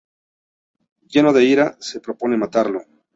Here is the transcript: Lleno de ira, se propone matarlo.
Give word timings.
Lleno 1.13 1.31
de 1.31 1.43
ira, 1.43 1.77
se 1.79 1.99
propone 1.99 2.35
matarlo. 2.35 2.81